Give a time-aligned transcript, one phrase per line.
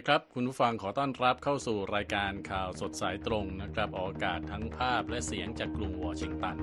[0.00, 6.56] ดีครับ คุณผู้ฟังขอต้อนรับเข้าสู่รายการข่าวสดสายตรงนะครับ ออกอากาศทั้งภาพและเสียงจากกรุงวอชิงตัน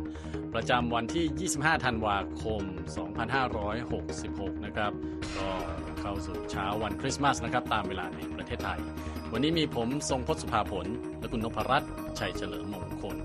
[0.54, 2.64] ประจำวันที่ 25 ธันวาคม
[3.44, 4.92] 2566 นะครับ
[5.38, 5.50] ก็
[6.02, 8.80] เข้าสู่เช้าวันคริสต์มาสนะครับ ตามเวลาในประเทศไทย
[9.34, 10.86] วันนี้มีผมทรงพศสุภาผล
[11.20, 13.18] และคุณนพรัตน์ชัยเฉลิมมงคล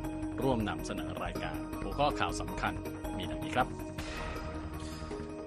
[0.42, 2.72] ร่วมนำเสนอรายการ หัวข้อข่าวสำคัญ
[3.16, 3.91] มีดังนี้ครับ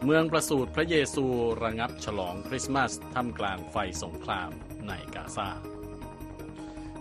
[0.07, 1.25] เมืองประสูติพระเยซู
[1.63, 4.51] ระงับฉลองคริสต์มาสท่ามกลางไฟสงคราม
[4.87, 5.49] ในกาซา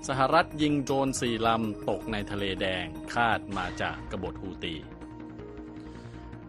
[0.08, 4.74] สหรัฐยิงโดรนสี่ลำตกในทะเลแดงคาดมาจากกบฏฮูตี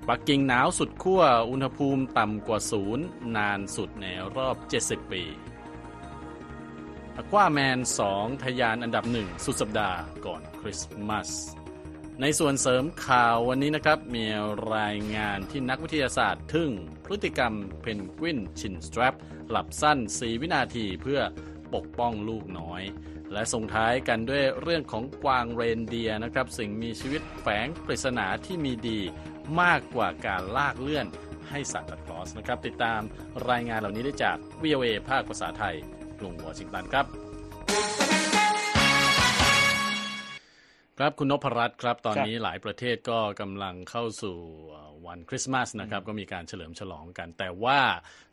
[0.08, 3.06] ปักกิ่งหนาวสุดขั้วอุณหภูมิต่ำกว่าศูนย์
[3.38, 5.24] นานสุดในรอบ 70 ปี
[7.18, 7.80] อควาแมน
[8.12, 11.32] 2 ทยานอันดับหนึ่งสุดสัปดาห์ก่อนคริสต์มาส
[12.22, 14.26] ในส่วนเสริมข่าววันนี้นะครับ มี
[14.76, 16.72] รายงานที่นักวิทยาศาสตร์ทึ่ง
[17.06, 19.16] พฤติกรรมเพนกวินชินสตรัป
[19.50, 21.20] หลับสั้น 4 วินาทีเพื่อ
[21.74, 22.82] ปกป้องลูกน้อย
[23.34, 29.00] และส่งท้ายกันด้วยเรื่องของกวางเรนเดียนะครับ สิ่งมีชีวิตแฝงปริศนาที่มีดี
[29.62, 31.06] มากกว่าการลากเลื่อน
[31.50, 33.02] ให้สัตว์ตัดคลอสนะครับ ติดตาม
[33.50, 35.76] รายงานเหล่านี้ได้จาก VOA ภาคภาษาไทย
[36.20, 37.06] กรุงวอชิงตันครับ
[41.00, 44.38] ครับคุณนพรัตน์ครับตอนนี้หลายประเทศก็กำลังเข้าสู่
[45.08, 47.80] วันคริสต์มาสนะครับก็มีการเฉลิมฉลองกัน แต่ว่า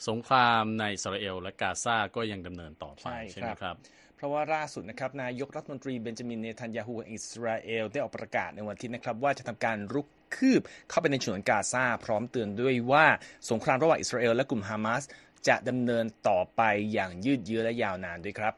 [0.09, 3.75] สงครามในอิสราเอลและกาซาก็ยังดำเนินต่อไปใช่ไหมครับ
[4.17, 13.07] เพราะว่าล่าสุดนะครับนายกรัฐมนตรีเบนจามินเนทันยาฮูของอิสราเอลได้ออกประกาศในวันอาทิตย์นะครับว่าจะทำการรุกคืบเข้าไปในฉนวนกาซาพร้อมเตือนด้วยว่า
[13.51, 15.03] สงครามระหว่างอิสราเอลและกลุ่มฮามาส
[15.49, 18.55] จะดำเนินต่อไปอย่างยืดเยื้อและยาวนานด้วยครับ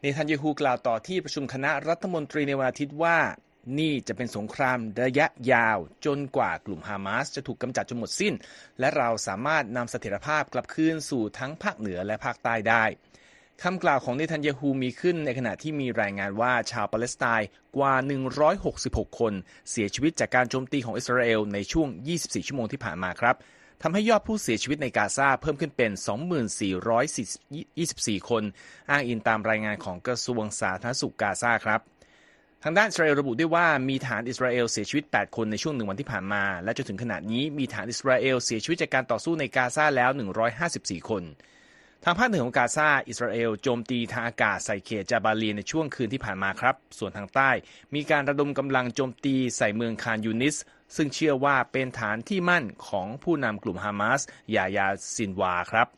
[0.00, 3.18] เนทันยาฮูกล่าวต่อที่ประชุมคณะรัฐมนตรีในวันอาทิตย์ว่า
[3.78, 8.34] นี่จะเป็นสงครามระยะยาวจนกว่ากลุ่มฮามาสจะถูกกำจัดจนหมดสิ้น
[8.80, 12.84] และเราสามารถนำเสถียรภาพกลับคืนสู่ทั้งภาคเหนือและภาคใต้ได้
[13.62, 17.94] คำกล่าวของเนทันยาฮูมีขึ้นในขณะที่มีรายงานว่าชาวปาเลสไตน์กว่า
[18.56, 19.32] 166 คน
[19.70, 21.88] เสียชีวิตจากการโจมตีของอิสราเอลในช่วง
[22.18, 23.36] 24 ชั่วโมงที่ผ่านมาครับ
[23.82, 25.92] ทำให้ยอดผู้เสียชีวิตในกาซาเพิ่มขึ้นเป็น
[27.10, 28.42] 24,424 คน
[28.90, 31.80] อ้างอิงตามรายงานของกระทรวงสาธารณสุขกาซาครับ
[32.64, 40.10] ทางด้านอิสราเอลระบุด้วยว่ามีฐานอิสราเอลเสียชีวิต 8 คนในช่วงหนึ่งวันที่ผ่านมา และจนถึงขณะนี้มีฐานอิสราเอลเสียชีวิตจากการต่อสู้ในกาซาแล้ว
[40.60, 41.22] 154 คน
[42.04, 47.50] ทางภาคเหนือของกาซาอิสราเอลโจมตีทางอากาศใส่เขตจาบาลีในช่วงคืนที่ผ่านมาครับ ส่วนทางใต้
[47.94, 50.56] มีการระดมกำลังโจมตีใส่เมืองคานยูนิส
[50.96, 54.20] ซึ่งเชื่อว่าเป็นฐานที่มั่นของผู้นำกลุ่มฮามาส
[54.56, 55.88] ยาห์ยาซินวาร์ครับ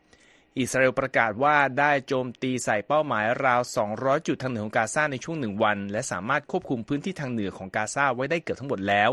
[0.58, 3.60] อิสราเอลประกาศว่าได้โจมตีใส่เป้าหมายราว
[3.94, 9.10] 200 จุดทางเหนือของกาซาในช่วงหนึ่งวัน และสามารถควบคุมพื้นที่ทางเหนือของกาซาไว้ได้เกือบทั้งหมดแล้ว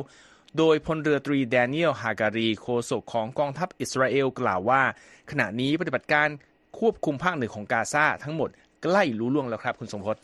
[0.57, 4.81] โดยพลเรือตรีแดเนียลฮาการีโฆษกของกองทัพอิสราเอลกล่าวว่า
[5.31, 6.29] ขณะนี้ปฏิบัติการ
[6.79, 8.49] ควบคุมภาคเหนือของกาซาทั้งหมด
[8.83, 10.15] ใกล้ลุล่วงแล้วครับคุณทรงพจน์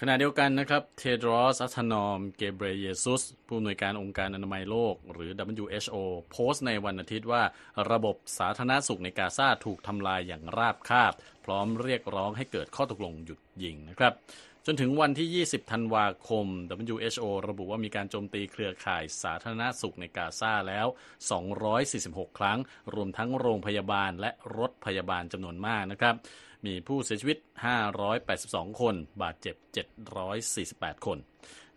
[0.00, 5.30] ขณะเดียวกันนะครับเทดรอสอัธนอม เกเบรเยซุส ผู้อำนวยการองค์การอนามัยโลก หรือ
[5.62, 5.96] WHO
[6.30, 7.42] โพสต์ในวันอาทิตย์ว่า
[7.90, 11.12] ระบบสาธารณสุขในกาซาถูกทำลายอย่างราบคาบ
[11.44, 14.12] พร้อมเรียกร้องให้เกิดข้อตกลงหยุดยิงนะครับ
[14.66, 16.46] จนถึงวันที่ 20 ธันวาคม
[16.90, 20.86] WHO ระบุว่ามีการโจมตีเครือข่ายสาธารณสุขในกาซาแล้ว
[21.62, 22.58] 246 ครั้ง
[22.94, 26.16] รวมทั้งโรงพยาบาลและรถพยาบาลจำนวนมากนะครับ
[26.66, 27.38] มีผู้เสียชีวิต
[28.08, 29.56] 582 คน บาดเจ็บ
[30.50, 31.18] 748 คน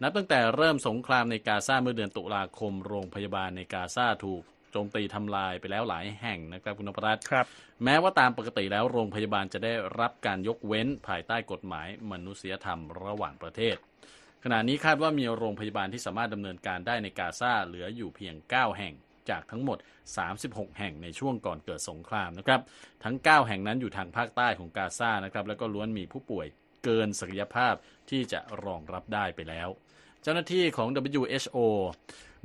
[0.02, 7.46] นับตั้งแต่เริ่มสงครามในกาซาเมื่อเดือนตุลาคม โรงพยาบาลในกาซาถูกโจมตีทำลายไปแล้วหลายแห่งนะครับคุณนพรัตน์ครับ
[7.84, 13.76] แม้ว่าตามปกติแล้วโรงพยาบาลจะได้รับการยกเว้นภายใต้กฎหมายมนุษยธรรมระหว่างประเทศ
[14.44, 18.94] ขณะนี้คาดว่ามีโรงพยาบาลที่สามารถดำเนินการได้ในกาซาเหลืออยู่เพียง 9 แห่ง
[19.30, 19.78] จากทั้งหมด
[20.28, 22.62] 36 แห่งในช่วงก่อนเกิดสงครามนะครับ
[23.04, 26.48] ทั้ง 9 แห่งนั้นอยู่ทางภาคใต้ของกาซานะครับ แล้วก็ล้วนมีผู้ป่วย
[26.84, 27.74] เกินศักยภาพ
[28.10, 29.68] ที่จะรองรับได้ไปแล้ว
[30.22, 30.88] เจ้าหน้าที่ของ
[31.20, 31.58] WHO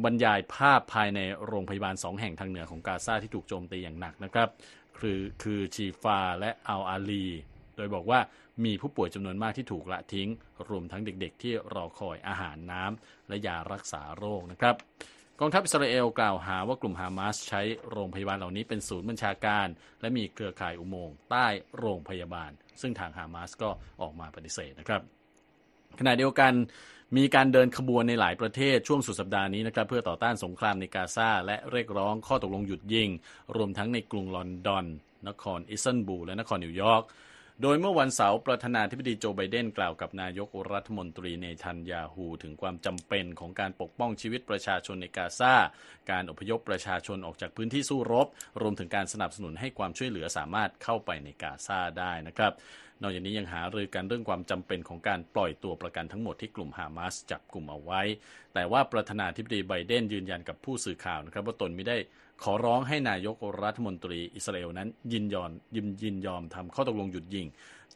[0.05, 4.49] บรรยายภาพภายในโรงพยาบาลสองแห่งทางเหนือของกาซาที่ถูกโจมตีอย่างหนักนะครับ
[4.99, 7.26] คือคือชีฟาและอัลอาลี
[7.76, 8.20] โดยบอกว่า
[8.64, 10.28] มีผู้ป่วยจำนวนมากที่ถูกละทิ้ง
[10.69, 14.75] รวมทั้งเด็กๆ ที่รอคอยอาหารน้ำและยารักษาโรคนะครับ
[15.44, 19.66] กองทัพอิสราเอลกล่าวหาว่ากลุ่มฮามาสใช้โรงพยาบาลเหล่านี้เป็นศูนย์บัญชาการ
[20.00, 21.46] และมีเครือข่ายอุโมงค์ใต้
[21.78, 22.50] โรงพยาบาล
[22.80, 25.02] ซึ่งทางฮามาสก็ออกมาปฏิเสธนะครับ
[25.98, 26.52] ขณะเดียวกัน
[27.16, 33.08] มีการเดินขบวนในหลายประเทศช่วงสุดสัปดาห์นี้นะครับเพื่อต่อต้านสงครามในกาซาและเรียกร้องข้อตกลงหยุดยิง
[33.56, 34.84] รวมทั้งในกรุงลอนดอน
[35.28, 37.04] นครอิสตันบูลและนครนิวยอร์ก
[37.60, 45.54] โดยเมื่อวันเสาร์ประธานาธิบดีโจไบเดนกล่าวกับนายกรัฐมนตรีเนทันยาฮูถึงความจำเป็นของการปกป้องชีวิตประชาชนในกาซา
[46.10, 48.26] การอพยพประชาชนออกจากพื้นที่สู้รบ
[48.62, 52.52] รวมถึงการสนับสนุนให้ความช่วยเหลือสามารถเข้าไปในกาซาได้นะครับ
[53.02, 58.00] นอกจากนี้ยังหารือกันเรื่องความจำเป็นของการปล่อยตัวประกันทั้งหมดที่กลุ่มฮามาสจับกลุ่มเอาไว้
[58.54, 61.96] แต่ว่าประธานาธิบดีไบเดนยืนยันกับผู้สื่อข่าวนะครับว่าตนไม่ได้
[62.43, 67.46] ขอร้องให้นายกรัฐมนตรีอิสราเอลนั้นยินยอมยินยินยอมทำข้อตกลงหยุดยิง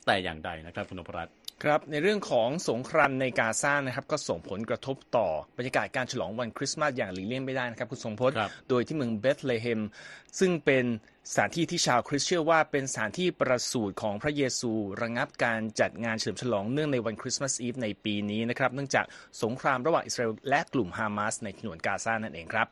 [0.06, 8.36] แต่อย่างใดนะครับคุณนพรัตน์ ครับในเรื่องของสงครามในกาซานะครับก็ส่งผลกระทบต่อบรรยากาศการฉลองวันคริสต์มาสอย่างหลีกเลี่ยงไม่ได้นะครับคุณทรงพจน์
[8.68, 9.80] โดยที่เมืองเบธเลเฮม
[10.38, 10.84] ซึ่งเป็น
[11.30, 14.72] สถานที่ที่ชาวคริสต์เชื่อว่าเป็นสถานที่ประสูติของพระเยซู
[15.02, 19.04] ระงับการจัดงานเฉลิมฉลองเนื่องในวันคริสต์มาสอีฟในปีนี้นะครับเนื่องจาก
[19.42, 22.68] สงครามระหว่างอิสราเอลและกลุ่มฮามาสในฉนวนกาซานั่นเองครับ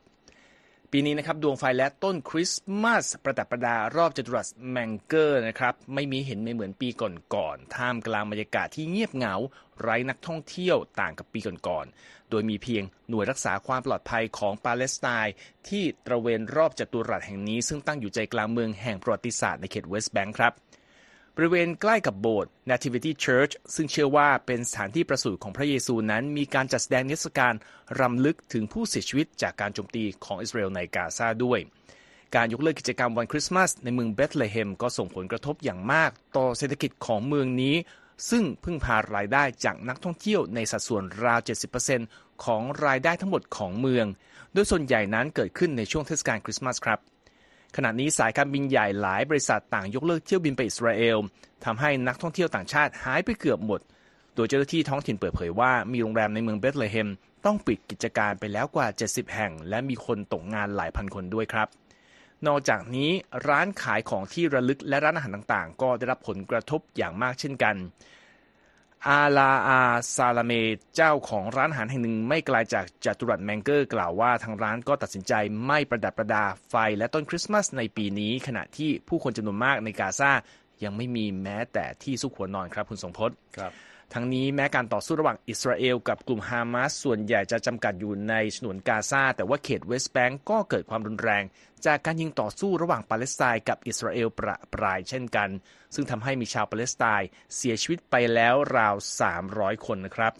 [0.97, 9.35] ปีนี้นะครับดวงไฟและต้นคริสต์มาสประดับประดารอบจัตุรัสแมงเจอร์นะครับไม่มีเห็นไม่เหมือนปีก่อนๆท่ามกลางบรรยากาศที่เงียบเหงา
[9.81, 15.35] ไร้นักท่องเที่ยวต่างกับปีก่อนๆโดยมีเพียงหน่วยรักษาความปลอดภัยของปาเลสไตน์
[15.69, 20.53] ที่ตระเวนรอบจัตุรัสแห่งนี้ซึ่งตั้งอยู่ใจกลางเมืองแห่งประวัติศาสตร์ในเขตเวสต์แบงค์ครับ
[21.39, 27.55] บริเวณใกล้กับโบสถ์ Nativity Church ซึ่งเชื่อว่าเป็นสถานที่ประสูติของพระเยซูนั้น มีการจัดแสดงนิทรรศการ
[28.01, 31.61] รำลึกถึงผู้เสียชีวิตจากการโจมตีของอิสราเอลในกาซาด้วย
[32.35, 37.75] การยกเลิกกิจกรรมวันคริสต์มาสในเมืองเบธเลเฮมก็ส่งผลกระทบอย่างมาก ต่อเศรษฐกิจของเมืองนี้
[38.31, 41.41] ซึ่งพึ่งพารายได้จากนักท่องเที่ยวในสัดส่วนราว
[41.93, 44.07] 70%ของรายได้ทั้งหมดของเมือง
[44.53, 47.14] โดยส่วนใหญ่นั้นเกิดขึ้นในช่วงเทศกาลคริสต์มาสครับ
[47.77, 51.19] ขณะนี้สายการบินใหญ่หลายบริษัทต่างยกเลิกเที่ยวบินไปอิสราเอล
[51.65, 53.81] ทำให้นักท่องเที่ยวต่างชาติหายไปเกือบหมด
[54.35, 57.09] โดยเจ้าหน้าที่ท้องถิ่นเปิดเผยว่ามีโรงแรมในเมืองเบธเลเฮม
[57.45, 61.69] ต้องปิดกิจการไปแล้วกว่า 70 แห่ง และมีคนตกงานหลายพันคนด้วยครับ
[62.47, 63.11] นอกจากนี้
[63.49, 67.77] ร้านขายของที่ระลึกและร้านอาหารต่างๆ ก็ได้รับผลกระทบอย่างมากเช่นกัน
[69.09, 69.81] อาลาอา
[70.17, 70.53] ซาลาเม
[70.95, 75.33] เจ้าของร้านอาหารแห่งหนึ่งไม่ไกลาจากจัตุรัสแมงเกอร์กล่าวว่าทางร้านก็ตัดสินใจ
[75.67, 80.31] ไม่ประดับประดาไฟและต้นคริสต์มาสในปีนี้ ขณะที่ผู้คนจำนวนมากในกาซา
[80.85, 83.73] ยังไม่มีแม้แต่ที่ซุกหัวนอนครับคุณสงพจน์ครับ
[84.17, 91.45] ทั้งนี้แม้การต่อสู้ระหว่างอิสราเอลกับกลุ่มฮามาสส่วนใหญ่จะจำกัดอยู่ในฉนวนกาซาแต่ว่าเขตเวสต์แบงก์ก็เกิดความรุนแรง
[91.87, 95.49] จากการยิงต่อสู้ระหว่างปาเลสไตน์กับอิสราเอลประปรายเช่นกัน
[95.95, 98.95] ซึ่งทำให้มีชาวปาเลสไตน์เสียชีวิตไปแล้วราว
[99.41, 100.33] 300 คนนะครับ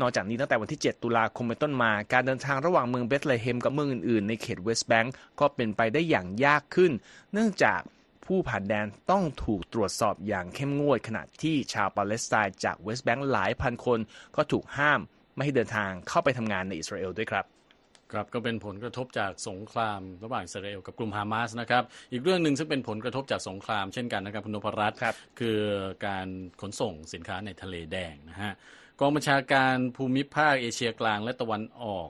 [0.00, 6.92] นอกจากนี้ตั้งแต่วันที่ 7 ตุลาคมเป็นต้นมา การเดินทางระหว่างเมืองเบธเลเฮมกับเมืองอื่นๆ ในเขตเวสต์แบงก์ก็เป็นไปได้อย่างยากขึ้น
[7.32, 7.80] เนื่องจาก
[8.28, 13.98] ผู้ผ่านแดนต้องถูกตรวจสอบอย่างเข้มงวด ขณะที่ชาวปาเลสไตน์จากเวสต์แบงก์หลายพันคน
[14.36, 15.00] ก็ถูกห้าม
[15.34, 17.44] ไม่ให้เดินทางเข้าไปทำงานในอิสราเอลด้วยครับ
[18.12, 21.82] ครับก็เป็นผลกระทบจากสงครามระหว่างอิสราเอลกับกลุ่มฮามาสนะครับ
[22.12, 24.98] อีกเรื่องหนึ่งซึ่งเป็นผลกระทบจากสงครามเช่นกันนะครับคุณนพรัตน์
[25.38, 25.58] คือ
[26.06, 26.28] การ
[26.60, 28.52] ขนส่งสินค้าในทะเลแดงนะฮะ
[29.00, 32.08] กองบัญชาการภูมิภาคเอเชียกลางและตะวันออก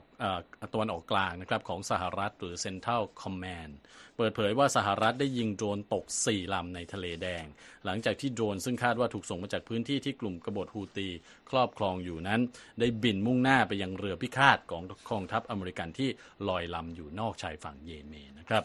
[0.61, 3.73] อตะวันออกกลางนะครับของสหรัฐหรือ Central Command
[4.21, 7.45] เปิดเผยว่าสหรัฐได้ยิงโดรนตก 4 ลำในทะเลแดง
[7.85, 11.07] หลังจากที่โดรนซึ่งคาดว่าถูกส่งมาจากพื้นที่ที่กลุ่มกบฏฮูตี
[11.49, 12.41] ครอบครองอยู่นั้น
[12.79, 16.09] ได้บินมุ่งหน้าไปยังเรือพิฆาตของกองทัพอเมริกันที่
[16.49, 18.63] ลอยลำอยู่นอกชายฝั่งเยเมนนะครับ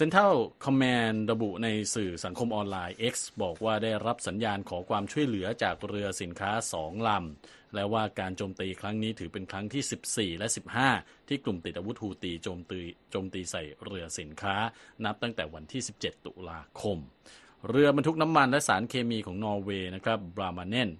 [0.00, 0.34] เซ็นทรัล
[0.64, 10.48] คอมแมนระบุในสื่อสังคมออนไลน์ X บอกว่าได้รับสัญญาณขอความช่วยเหลือจากเรือสินค้าสองลำ และว่าการโจมตีครั้งนี้ถือเป็นครั้งที่ 14 และ
[10.88, 14.56] 15 ที่กลุ่มติดอาวุธฮูตีโจมตีโจมตีใส่เรือสินค้า
[15.04, 16.98] นับตั้งแต่วันที่ 17 ตุลาคม
[17.68, 20.90] เรือบรรทุกน้ำมันและสารเคมีของนอร์เวย์นะครับบรามาเนน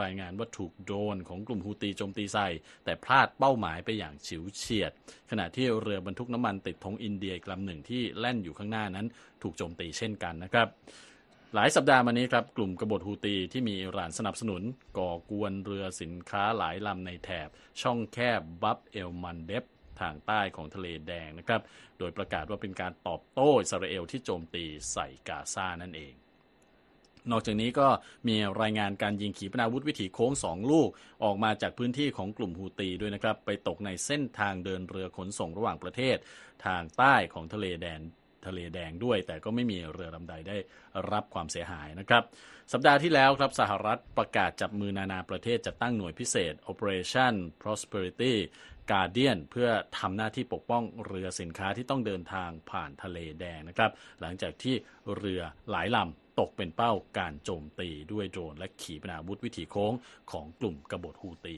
[0.00, 2.48] รายงานว่าถูกโดรนของกลุ่มฮูตีโจมตีใส่
[2.84, 4.92] แต่พลาดเป้าหมายไปอย่างฉิวเฉียด
[5.30, 9.06] ขณะที่เรือบรรทุกน้ำมันติดธงอินเดียกลำหนึ่งที่แล่นอยู่ข้างหน้านั้น
[9.42, 10.68] ถูกโจมตีเช่นกันนะครับ
[11.54, 14.62] หลายสัปดาห์มานี้ครับกลุ่มกบฏฮูตีที่มีอิหร่านสนับสนุน
[14.98, 17.48] ก่อกวนเรือสินค้าหลายลำในแถบ
[17.80, 19.64] ช่องแคบบับเอลมันเดฟ
[20.00, 21.60] ทางใต้ของทะเลแดงนะครับ
[21.98, 26.14] โดยประกาศว่าเป็นการตอบโต้อิสราเอลที่โจมตีใส่กาซานั่นเอง
[27.30, 27.88] นอกจากนี้ก็
[28.28, 30.88] มีรายงานการยิงขีปนาวุธวิถีโค้งสองลูก
[31.24, 36.16] ออกมาจากพื้นที่ของกลุ่มฮูตีด้วยนะครับ ไปตกในเส้นทางเดินเรือขนส่งระหว่างประเทศ
[36.66, 38.00] ทางใต้ของทะเลแดน
[38.46, 40.56] ทะเลแดงด้วย แต่ก็ไม่มีเรือลำใดได้
[41.12, 42.22] รับความเสียหายนะครับ
[42.72, 48.34] สัปดาห์ที่แล้วครับสหรัฐประกาศจับมือนานาประเทศจัดตั้งหน่วยพิเศษ Operation Prosperity
[48.90, 54.74] Guardian เพื่อทำหน้าที่ปกป้องเรือสินค้าที่ต้องเดินทางผ่านทะเลแดงนะครับ หลังจากที่
[55.16, 59.92] เรือหลายลำ ตกเป็นเป้าการโจมตีด้วยโดรนและขีปนาวุธวิถีโค้ง
[60.30, 61.56] ของกลุ่มกบฏฮูตี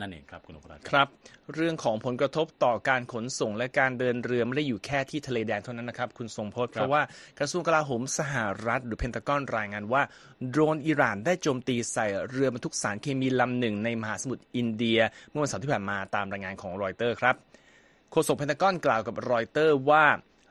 [0.00, 1.08] นั่นเองครับคุณนพรัตน์ครับ
[1.54, 7.02] เรื่องของผลกระทบต่อการขนส่งและการเดินเรือไม่ได้อยู่แค่ที่ทะเลแดงเท่านั้นนะครับ คุณทรงพจน์เพราะว่า
[7.38, 8.34] กระทรวงกลาโหมสห
[8.66, 10.02] รัฐ หรือเพนทากอนรายงานว่า
[10.48, 14.98] โดรนอิหร่านได้โจมตีใส่เรือบรรทุกสารเคมีลำหนึ่งในมหาสมุทรอินเดีย
[15.30, 17.34] เมื่อวันเสาร์ที่ผ่านมาตามรายงานของรอยเตอร์ครับ
[18.10, 20.04] โฆษกเพนทากอนกล่าวกับรอยเตอร์ว่า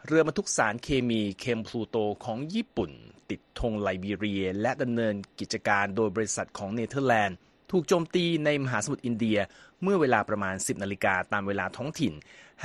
[0.08, 2.92] เรือบรรทุกสารเคมีเคมพลูโตของญี่ปุ่น
[3.30, 7.38] ติดธงไลบีเรีย และดำเนินกิจการโดยบริษัทของเนเธอร์แลนด์
[7.72, 9.40] ถูกโจมตีในมหาสมุทรอินเดีย
[9.84, 12.14] เมื่อเวลาประมาณ 10 นาฬิกาตามเวลาท้องถิ่น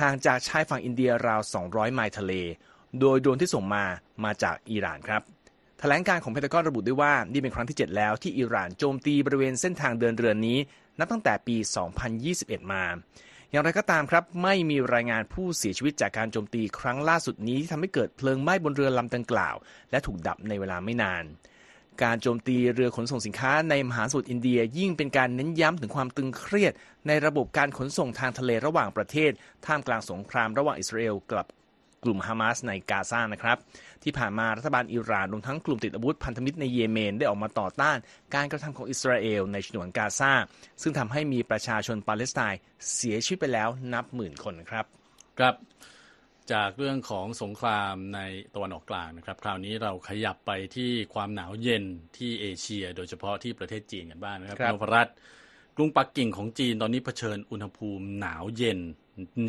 [0.01, 2.33] ห่างจากชายฝั่งอินเดียราว 200 ไมล์ทะเล
[2.99, 3.83] โดยโดรนที่ส่งมา
[4.23, 5.21] มาจากอิหร่านครับ
[5.79, 10.57] แถลงการณ์ของเพนทากอนระบุด้วยว่านี่เป็นครั้งที่ 7 แล้วที่อิหร่านโจมตีบริเวณเส้นทางเดินเรือนี้
[10.99, 11.55] นับตั้งแต่ปี
[12.13, 12.83] 2021 มา
[13.51, 19.55] อย่างไรก็ตามครับ ไม่มีรายงานผู้เสียชีวิตจากการโจมตีครั้งล่าสุดนี้ที่ทำให้เกิดเพลิงไหม้บนเรือลำดังกล่าว
[19.91, 21.23] และถูกดับในเวลาไม่นาน
[22.03, 26.73] การโจมตีเรือขนส่งสินค้าในมหาสมุทรอินเดียยิ่งเป็นการเน้นย้ำถึงความตึงเครียด
[27.07, 29.31] ในระบบการขนส่งทางทะเลระหว่างประเทศ
[29.65, 31.45] ท่ามกลางสงครามระหว่างอิสราเอลกับ
[32.03, 33.57] กลุ่มฮามาสในกาซานะครับ
[34.03, 37.97] ที่ผ่านมารัฐบาลอิหร่านรวมทั้งกลุ่มติดอาวุธพันธมิตรในเยเมนได้ออกมาต่อต้าน
[38.35, 40.31] การกระทำของอิสราเอลในฉนวนกาซา
[40.81, 42.59] ซึ่งทำให้มีประชาชนปาเลสไตน์
[42.95, 44.85] เสียชีวิตไปแล้วนับหมื่นคนครับ
[45.39, 45.55] ครับ
[46.53, 48.19] จากเรื่องของสงครามใน
[48.55, 51.83] ตะวันออกกลางนะครับ คราวนี้เราขยับไปที่ความหนาวเย็น
[52.17, 55.15] ที่เอเชีย โดยเฉพาะที่ประเทศจีนกันบ้างนะครับครับนพรัตน์
[55.77, 58.79] กรุงปักกิ่งของจีนตอนนี้เผชิญอุณหภูมิหนาวเย็น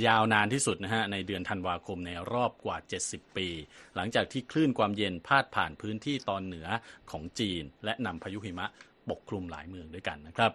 [0.07, 2.77] ยาวนานที่สุดนะฮะในเดือนธันวาคมในรอบกว่า
[3.07, 3.49] 70 ปี
[3.97, 6.67] หลังจากที่คลื่นความเย็นพาดผ่านพื้นที่ตอนเหนือ
[7.11, 8.67] ของจีน และนำพายุหิมะ
[9.11, 10.53] ปกคลุมหลายเมืองด้วยกันนะครับ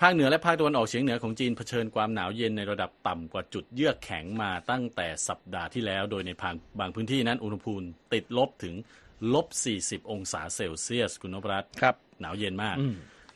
[0.00, 8.74] ภาคเหนือและภาคตะวันออกเฉียงเหนือของจีนเผชิญความหนาวเย็นในระดับต่ำกว่าจุดเยือกแข็งมาตั้งแต่สัปดาห์ที่แล้ว โดยในบางบางพื้นที่นั้นอุณหภูมิติดลบถึง
[9.34, 9.46] ลบ
[9.80, 12.76] 40 องศาเซลเซียสคุณนพรัตน์ครับ หนาวเย็นมาก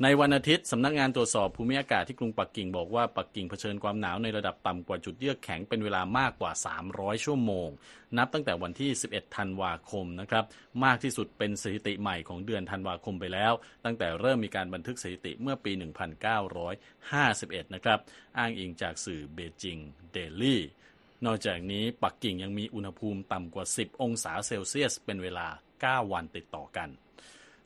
[0.02, 6.52] ในวันอาทิตย์สำนักงานตรวจสอบภูมิอากาศที่กรุงปักกิ่งบอกว่าปักกิ่งเผชิญความหนาวในระดับต่ำกว่าจุดเยือกแข็งเป็นเวลามากกว่า
[6.88, 7.68] 300 ชั่วโมง
[8.18, 10.44] นับตั้งแต่วันที่ 11 ธันวาคมนะครับ
[10.84, 13.52] มากที่สุดเป็นสถิติใหม่ของเดือนธันวาคมไปแล้ว
[13.84, 15.72] ตั้งแต่เริ่มมีการบันทึกสถิติเมื่อปี
[16.48, 17.98] 1951 นะครับ
[18.38, 19.78] อ้างอิงจากสื่อเบจิง
[20.12, 20.62] เดลี่
[21.24, 25.46] นอกจากนี้ปักกิ่งยังมีอุณหภูมิต่ำกว่า 10 องศาเซลเซียส เป็นเวลา
[25.82, 26.90] 9 วันติดต่อกัน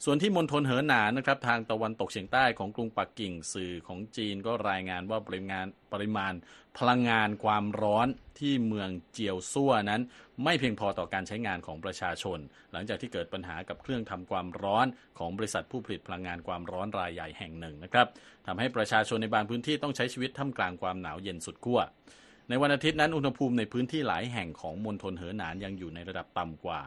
[0.04, 6.32] ส่วนที่มณฑลเหอหนานนะครับทางตะวันตกเฉียงใต้ของกรุงปักกิ่งสื่อของจีนก็รายงานว่าปริมาณปริมาณ
[6.78, 10.02] พลังงานความร้อนที่เมืองเจียวซั่วนั้น
[10.44, 12.38] ไม่เพียงพอต่อการใช้งานของประชาชน
[12.72, 14.86] หลังจากที่เกิดปัญหากับเครื่องทำความร้อน
[15.18, 18.06] ของบริษัทผู้ผลิตพลังงานความร้อนรายใหญ่แห่งหนึ่งนะครับ
[18.46, 21.80] ทำให้ประชาชนในบางพื้นที่ต้องใช้ชีวิตท่ามกลางความหนาวเย็นสุดขั้ว
[22.52, 26.80] ในวันอาทิตย์นั้นอุณหภูมิในพื้นที่หลายแห่งของมณฑลเหอหนานยังอยู่ในระดับต่ำกว่า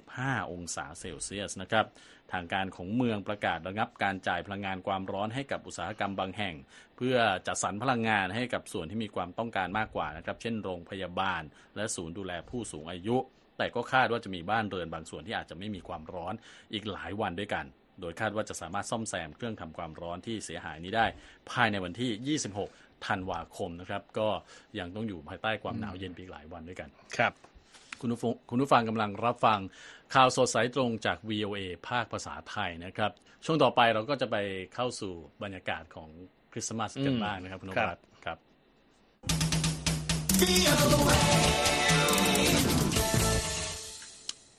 [0.00, 1.86] 15 องศาเซลเซียสนะครับ
[2.32, 6.54] ทางการของเมืองประกาศระงับการจ่ายพลังงานความร้อนให้กับอุตสาหกรรมบางแห่ง
[6.96, 11.42] เพื่อจัดสรรพลังงานให้กับส่วนที่มีความต้องการมากกว่านะครับ เช่นโรงพยาบาล
[11.76, 13.16] และศูนย์ดูแลผู้สูงอายุ
[13.58, 16.34] แต่ก็คาดว่าจะมีบ้านเรือนบางส่วนที่อาจจะไม่มีความร้อน
[16.72, 17.66] อีกหลายวันด้วยกัน
[18.00, 21.06] โดยคาดว่าจะสามารถซ่อมแซมเครื่องทำความร้อนที่เสียหายนี้ได้
[21.50, 24.28] ภายในวันที่ 26 ธันวาคมนะครับ ก็
[24.78, 27.32] ยังต้องอยู่ภายใต้ความหนาวเย็นไปอีกหลายวันด้วยกันครับ
[28.00, 29.60] คุณผู้ฟังคุณผู้ฟังกำลังรับฟัง
[30.14, 33.10] ข่าวสดสายตรงจาก VOA ภาคภาษาไทยนะครับ
[33.44, 34.36] ช่วงต่อไปเราก็จะไป
[34.74, 36.08] เข้าสู่บรรยากาศของ
[36.52, 38.38] คริสต์มาสกันบ้างนะครับคุณนครัภับสครับ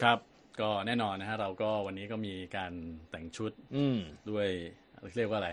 [0.03, 0.19] ครับ
[0.61, 2.73] ก็แน่นอนนะฮะเราก็วันนี้ก็มีการ
[3.11, 3.97] แต่งชุดอืม
[4.29, 4.47] ด้วย
[5.17, 5.49] เรียกว่าอะไร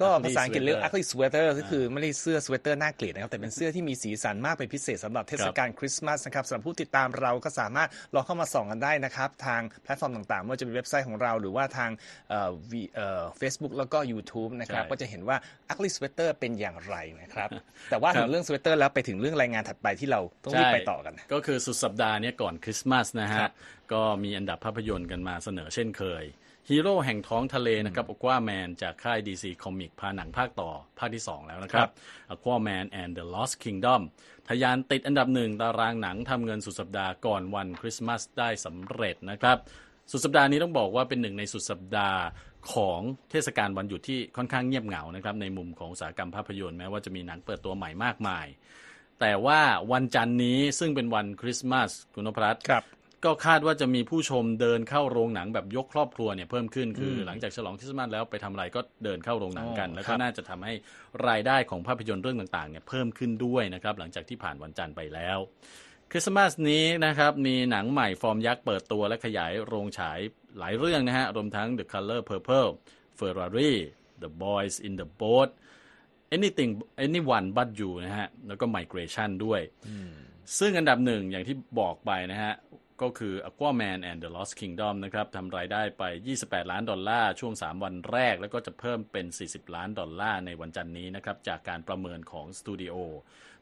[0.00, 11.90] ก็ Ugly ภาษาอังกฤษเรียก sweater ugly sweater ก็คือไม่ได้เสื้อสเวตเตอร์น่าเกลียดนะครับ แต่เป็นเสื้อที่มีสีสันมากเป็นพิเศษสำหรับเทศกาลคริสต์มาสนะครับสำหรับผู้ติดตามเราก็สามารถลองเข้ามาส่องกันได้นะครับ ทางแพลตฟอร์มต่างๆไม่ว่าจะเป็นเว็บไซต์ของเราหรือว่าทาง
[12.28, 15.36] เอ่อ V- เอ่อ Facebook แล้วก็ YouTube นะครับใช่ก็จะเห็นว่า
[15.72, 17.48] ugly sweater เป็นอย่างไรนะครับ
[17.90, 23.52] แต่ว่าครัถึงเรื่องสเวตเตอร์แล้วไปถึงเรื่องรายงานถัดไปที่เราต้องรีบไปต่อกัน ก็คือสุดสัปดาห์เนี้ยก่อนคริสต์มาสนะครับฮะ
[23.92, 26.24] ก็มีอันดับภาพยนตร์กันมาเสนอเช่นเคย
[26.72, 31.88] ฮีโร่แห่งท้องทะเลนะครับอควาแมนจากค่าย DC Comic พาหนังภาคต่อ ภาคที่ 2 แล้วนะครับ
[32.34, 34.00] Aquaman and the Lost Kingdom
[34.48, 39.56] ทะยานติดอันดับหนึ่งตารางหนังทำเงินสุดสัปดาห์ก่อนวันคริสต์มาสได้สำเร็จนะครับ
[40.10, 42.20] สุดสัปดาห์นี้ต้องบอกว่าเป็นหนึ่งในสุดสัปดาห์
[42.72, 48.46] ของเทศกาลวันหยุดที่ค่อนข้างเงียบเหงานะครับในมุมของอุตสาหกรรมภาพยนตร์แม้ว่าจะมีหนังเปิดตัวใหม่มากมาย
[49.20, 49.60] แต่ว่า
[49.92, 52.84] วันจันทร์นี้ซึ่งเป็นวันคริสต์มาสคุณนพรัตน์ครับ
[53.24, 60.74] ก็คาดว่าจะมีผู้ชมเดินเข้าโรงหนังแบบยกครอบครัวเนี่ยเพิ่มขึ้นคืออหลังจากฉลองคริสต์มาสแล้วไปทำอะไรก็เดินเข้าโรงหนังกันอ๋อแล้วครัก็บน่าจะทำให้
[61.28, 65.38] รายได้ของภาพยนตร์เรื่องต่างๆเนี่ยเพิ่มขึ้นด้วยนะครับหลังจากที่ผ่านวันจันทร์ไปแล้ว
[66.10, 70.18] คริสต์มาสนี้นะครับมีหนังใหม่ฟอร์มยักษ์เปิดตัวและขยายโรงฉาย
[70.58, 72.70] หลายเรื่องนะฮะรวมทั้ง The Color Purple
[73.18, 73.72] Ferrari
[74.22, 75.48] The Boys in the Boat
[76.36, 76.70] Anything
[77.04, 79.60] Anyone But You นะฮะแล้วก็ Migration ด้วย
[80.58, 82.54] ซึ่งอันดับหนึ่งอย่างที่บอกไปนะฮะ
[83.02, 86.04] ก็คือ Aquaman and the Lost Kingdom นะครับทำรายได้ไป
[86.38, 92.94] 28 ล้านดอลลาร์ ช่วง 3 วันแรก แล้วก็จะเพิ่มเป็น 40 ล้านดอลลาร์ในวันจันทร์นี้นะครับ จากการประเมินของสตูดิโอ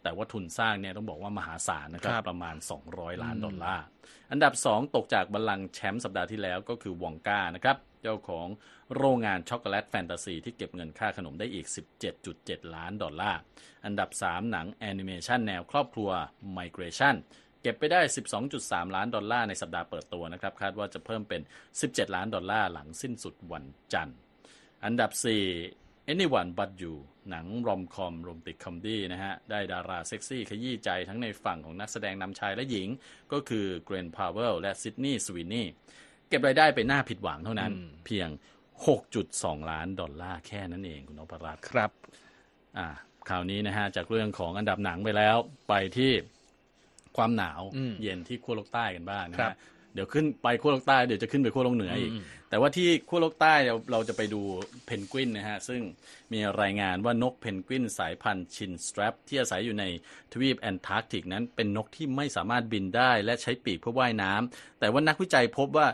[0.03, 2.57] แต่ว่าทุนสร้างเนี่ยต้องบอกว่ามหาศาลนะครับครับประมาณ
[2.89, 3.85] 200 ล้านดอลลาร์
[4.31, 8.49] อันดับ 2 ตกจากบัลลังก์แชมป์สัปดาห์ที่แล้วก็คือวองกานะครับเจ้าของ
[8.97, 11.67] โรงงานช็อกโกแลตแฟนตาซีที่เก็บเงินค่าขนมได้อีก
[12.21, 13.39] 17.7 ล้านดอลลาร์
[13.85, 16.11] อันดับ 3 หนังแอนิเมชันแนวครอบครัว
[16.59, 17.15] Migration
[17.46, 18.01] เก็บไปได้
[18.49, 21.41] 12.3 ล้านดอลลาร์ในสัปดาห์เปิดตัวนะครับ คาดว่าจะเพิ่มเป็น
[21.79, 24.17] 17 ล้านดอลลาร์หลังสิ้นสุดวันจันทร์
[24.85, 25.11] อันดับ
[25.61, 26.95] 4 Anyone But You
[27.31, 32.89] หนัง rom-com romantic comedy นะฮะ ได้ดาราเซ็กซี่ขยี้ใจทั้งในฝั่งของนักแสดงนำชายและหญิง
[33.33, 35.67] ก็คือเกล็นพาวเวลและซิดนีย์สวีนนีย์
[36.29, 37.73] เก็บรายได้ไปน่าผิดหวังเท่านั้น
[38.07, 38.29] เพียง
[39.05, 41.91] 6.2 ล้านดอลลาร์แค่นั้นเองคุณนพรัตน์ครับ
[42.79, 42.89] อ่า
[43.29, 45.37] คราวนี้นะฮะจากเรื่องของอันดับหนังไปแล้ว
[45.69, 46.13] ไปที่
[47.17, 49.57] ความหนาวอืมเย็นที่ขั้วโลกใต้กันบ้างนะครับฮะ
[49.95, 54.43] เดี๋ยวขึ้นไปขั้วโลกใต้เดี๋ยวจะขึ้นไปขั้วโลกเหนืออีกอืมแต่ว่าที่ขั้วโลกใต้เราเราจะไปดู
[54.87, 55.83] เพนกวินนะฮะ ซึ่ง
[56.33, 59.85] มีรายงานว่านกเพนกวินสายพันธุ์ chinstrap ที่อาศัยอยู่ใน
[60.33, 65.87] ทวีปแอนตาร์กติกนั้นเป็นนกที่ไม่สามารถบินได้และใช้ปีกเพื่อว่ายน้ำแต่ว่านักวิจัยพบว่า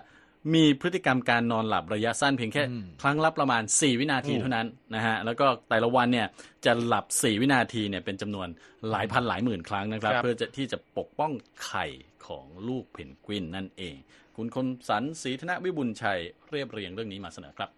[0.55, 6.27] มีพฤติกรรมการนอนหลับระยะสั้นเพียงแค่อืมครั้งละประมาณ 4 วินาทีโอ้เท่านั้นนะฮะแล้วก็แต่ละวันเนี่ย
[6.65, 8.49] จะหลับ 4 วินาทีเนี่ยเป็นจำนวน
[8.91, 11.33] หลายพันหลายหมื่นครั้งนะครับครับ เพื่อจะที่จะปกป้อง
[11.65, 11.87] ไข่
[12.27, 13.97] ของลูกเพนกวินนั่นเอง
[14.37, 16.21] คุณคมสันศรีธนวิบุญชัย
[16.51, 17.71] เรียบเรียงเรื่องนี้มาเสนอครับ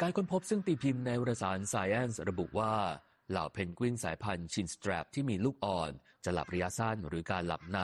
[0.00, 2.72] การค้นพบซึ่งตีพิมพ์ในวารสาร Science ระบุว่า
[3.30, 5.92] เหล่าเพนกวินสายพันธุ์ชินสแตรปที่มีลูกอ่อน
[6.24, 7.80] จะหลับระยะสั้นหรือการหลับใน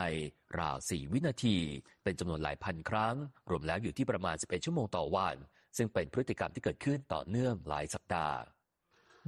[0.60, 1.56] ราว 4 วินาที
[2.02, 3.16] เป็นจำนวนหลายพันครั้ง
[3.50, 5.36] รวมแล้วอยู่ที่ประมาณ 11 ชั่วโมงต่อวัน
[5.76, 8.38] ซึ่งเป็นพฤติกรรมที่เกิดขึ้นต่อเนื่องหลายสัปดาห์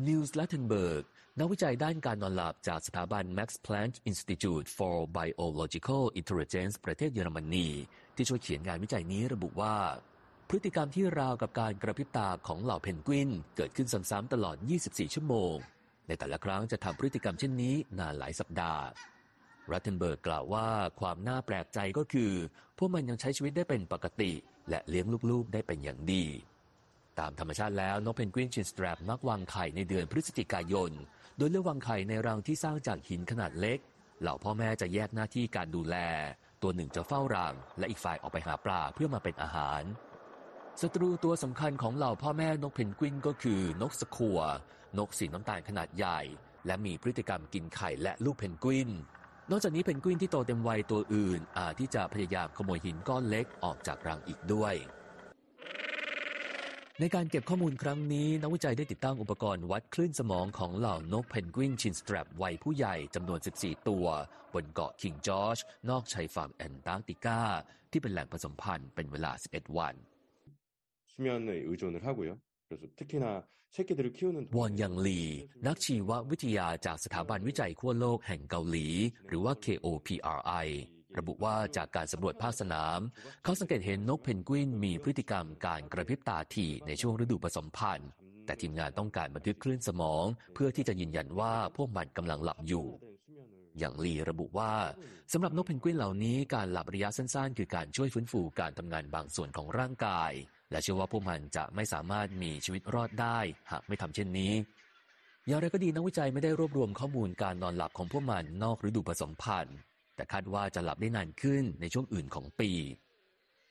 [0.07, 1.05] นีลส์ รัตเทนเบิร์ก
[1.39, 7.69] นักวิจัยด้านการนอนหลับจากสถาบัน Max Planck Institute for Biological Intelligence ประเทศเยอรมนี
[8.17, 9.77] ที่ช่วยเขียนงานวิจัยนี้ระบุว่า
[10.49, 15.55] พฤติกรรมที่ราวกับการกระพริบตาของเหล่าเพนกวิน เกิดขึ้นซ้ำๆตลอด 24 ชั่วโมง
[16.09, 18.83] ในแต่ละครั้งจะทำพฤติกรรมเช่นนี้นานหลายสัปดาห์
[19.73, 20.69] รัตเทนเบิร์กกล่าวว่า
[21.01, 22.33] ความน่าแปลกใจก็คือ
[22.79, 24.33] พวกมันยังใช้ชีวิตได้เป็นปกติ
[24.71, 26.25] และเลี้ยงลูกๆได้เป็นอย่างดี
[27.21, 30.93] ตามธรรมชาติแล้วนกเพนกวิน chinstrap มักวางไข่ในเดือนพฤศจิกายน
[31.37, 33.79] โดยเลือกวางไข่ในรังที่สร้างจากหินขนาดเล็ก
[34.21, 35.97] เหล่าพ่อแม่จะแยกหน้าที่การดูแล
[36.63, 39.83] ตัวหนึ่งจะเฝ้ารัง และอีกฝ่ายออกไปหาปลาเพื่อมาเป็นอาหาร
[40.81, 44.39] ศัตรูตัวสำคัญของเหล่าพ่อแม่นกเพนกวินก็คือนกสคัว
[44.98, 46.20] นกสีน้ำตาลขนาดใหญ่
[46.66, 48.90] และมีพฤติกรรมกินไข่และลูกเพนกวิน
[49.52, 54.76] นอกจากนี้เพนกวินที่โตเต็มวัยตัวอื่น อาจที่จะพยายามขโมยหินก้อนเล็กออกจากรังอีกด้วย
[57.00, 64.06] ในการเก็บข้อมูลครั้งนี้ นักวิจัยได้ติดตั้งอุปกรณ์วัดคลื่นสมองของเหล่านกเพนกวินชินสแตรปวัยผู้ใหญ่จำนวน 14 ตัว
[64.54, 67.42] บนเกาะคิงจอร์จนอกชายฝั่งแอนตาร์กติกา
[67.92, 69.96] ที่เป็นแหล่งผสมพันธุ์เป็นเวลา 11 วัน
[71.14, 72.40] 수면에 의존을 하고요.
[72.68, 73.57] 그래서 특히나 새끼들을 키우는
[74.57, 75.21] วอนยังลี
[75.67, 78.89] นักชีววิทยาจากสถาบันวิจัยขั้วโลกแห่งเกาหลี
[79.29, 80.69] หรือว่า KOPRI
[81.19, 83.01] ระบุว่าจากการสำรวจภาคสนาม
[83.45, 88.11] เขาสังเกตเห็นนกเพนกวินมีพฤติกรรมการกระพริบตาถี่ในช่วงฤดูผสมพันธุ์
[88.47, 92.87] แต่ทีมงานต้องการบันทึกคลื่นสมอง เพื่อที่จะยืนยันว่าพวกมันกำลังหลับอยู่
[93.79, 94.75] อย่างลีระบุว่า
[95.33, 100.33] สำหรับนกเพนกวินเหล่านี้การหลับระยะสั้นๆ คือการช่วยฟื้นฟูการทำงานบางส่วนของร่างกาย
[100.71, 103.39] และเชื่อว่าพวกมันจะไม่สามารถมีชีวิตรอดได้
[103.71, 104.53] หากไม่ทำเช่นนี้
[105.47, 109.77] อย่างไรก็ดีนักวิจัยไม่ได้รวบรวมข้อมูลการนอนหลับของพวกมันนอกฤดูผสมพันธุ์
[110.17, 112.71] แต่คาดว่าจะหลับได้นานขึ้นในช่วงอื่นของปี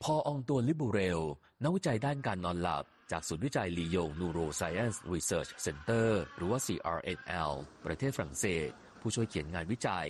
[0.02, 1.20] พออองตัวลิบูเรล
[1.62, 7.52] นักวิจัยด้านการนอนหลับจากศูนย์วิจัยลียง Neuroscience Research Center หรือว่า CRNL
[7.86, 8.68] ประเทศฝรั่งเศส
[9.00, 10.08] ผู้ช่วยเขียนงานวิจัย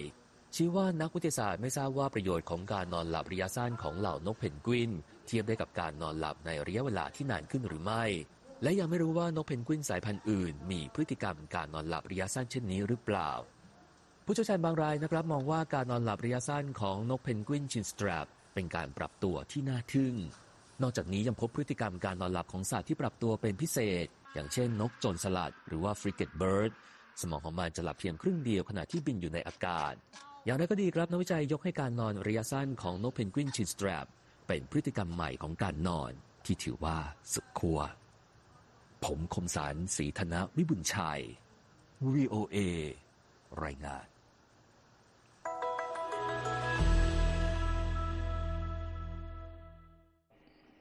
[0.55, 4.91] ชี้ว่านักวิทยาศาสตร์ไม่ทราบว่าประโยชน์ของการนอนหลับระยะสั้นของเหล่านกเพนกวิน
[5.27, 8.05] เทียบได้กับการนอนหลับในระยะเวลาที่นานขึ้นหรือไม่
[8.63, 13.31] และยังไม่รู้ว่านกเพนกวินสายพันธุ์อื่น มีพฤติกรรมการนอนหลับระยะสั้นเช่นนี้หรือเปล่า
[14.25, 20.15] ผู้เชี่ยวชาญบางรายนะครับมองว่าการนอนหลับระยะสั้นของนกเพนกวิน chinstrap เป็นการปรับตัวที่น่าทึ่ง
[20.83, 26.73] นอกจากนี้ยังพบพฤติกรรมการนอนหลับของสัตว์ที่ปรับตัวเป็นพิเศษ อย่างเช่น นกโจรสลัด หรือว่า frigatebird
[27.21, 29.95] สมองของมันจะหลับเพียงครึ่งเดียวขณะที่บินอยู่ในอากาศ
[30.45, 34.07] อย่างไรก็ดีครับนักวิจัยยกให้การนอนระยะสั้นของนกเพนกวินชินสแตรป
[34.47, 36.13] เป็นพฤติกรรมใหม่ของการนอน
[36.45, 36.97] ที่ถือว่า
[37.33, 37.81] สุดขั้ว
[39.05, 41.23] ผมคมสารสีธนวิบุญชัย
[42.13, 42.59] VOA
[43.65, 44.07] รายงาน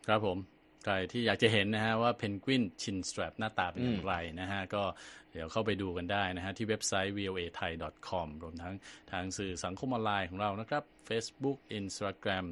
[0.08, 0.57] ครับผม
[0.88, 4.84] ใครที่อยากจะเห็นนะฮะว่าเพนกวินชินสตร p หน้าตาเป็นอย่างไรนะฮะก็
[5.32, 7.72] เดี๋ยวเข้าไปดูกันได้นะฮะที่เว็บไซต์ voa thai
[8.08, 8.74] com รวมทั้ง
[9.12, 12.46] ทางสื่อสังคมออนไลน์ของเรานะครับ Facebook Instagram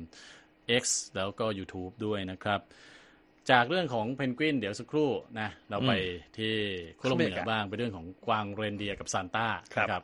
[0.82, 0.84] X
[1.16, 2.60] แล้วก็ YouTube ด้วยนะครับ
[3.52, 5.92] จากเรื่องของเพนกวินเดี๋ยวสักครู่นะเราไป
[6.38, 6.54] ที่
[7.00, 10.04] ขั้วโลกเหนือบ้างเป็นเรื่องของกวางเรนเดียร์กับซานต้าครับ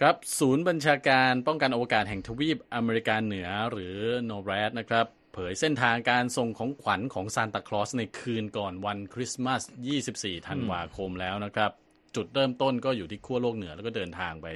[0.00, 9.62] ครับครับศูนย์บัญชาการป้องกันอวกาศแห่งทวีปอเมริกาเหนือหรือโนแรดนะครับเผยเส้นทางการส่งของขวัญของซานตาคลอสในคืนก่อนวันคริสต์มาส
[10.04, 11.70] 24 ธันวาคมแล้วนะครับ
[12.16, 14.46] จุดเริ่มต้นก็อยู่ที่ขั้วโลกเหนือแล้วก็เดินทางไป